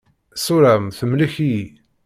Ssura-m 0.35 0.85
temlek-iyi. 0.97 1.65